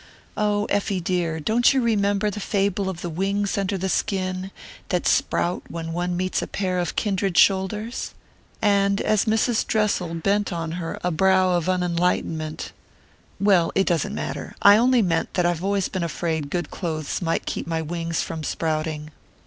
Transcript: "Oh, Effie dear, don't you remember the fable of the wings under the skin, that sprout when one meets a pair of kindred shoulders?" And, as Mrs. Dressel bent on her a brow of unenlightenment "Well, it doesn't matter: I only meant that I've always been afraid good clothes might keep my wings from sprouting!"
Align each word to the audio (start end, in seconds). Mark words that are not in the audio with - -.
"Oh, 0.35 0.65
Effie 0.65 0.99
dear, 0.99 1.39
don't 1.39 1.73
you 1.75 1.79
remember 1.83 2.31
the 2.31 2.39
fable 2.39 2.89
of 2.89 3.01
the 3.01 3.09
wings 3.11 3.55
under 3.55 3.77
the 3.77 3.87
skin, 3.87 4.49
that 4.89 5.05
sprout 5.07 5.61
when 5.69 5.93
one 5.93 6.17
meets 6.17 6.41
a 6.41 6.47
pair 6.47 6.79
of 6.79 6.95
kindred 6.95 7.37
shoulders?" 7.37 8.15
And, 8.63 8.99
as 8.99 9.25
Mrs. 9.25 9.63
Dressel 9.67 10.15
bent 10.15 10.51
on 10.51 10.71
her 10.81 10.99
a 11.03 11.11
brow 11.11 11.51
of 11.51 11.69
unenlightenment 11.69 12.71
"Well, 13.39 13.71
it 13.75 13.85
doesn't 13.85 14.15
matter: 14.15 14.55
I 14.63 14.75
only 14.75 15.03
meant 15.03 15.35
that 15.35 15.45
I've 15.45 15.63
always 15.63 15.87
been 15.87 16.01
afraid 16.03 16.49
good 16.49 16.71
clothes 16.71 17.21
might 17.21 17.45
keep 17.45 17.67
my 17.67 17.83
wings 17.83 18.23
from 18.23 18.43
sprouting!" 18.43 19.11